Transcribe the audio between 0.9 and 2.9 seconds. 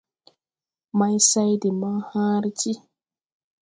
Maysay de maŋ hããre ti.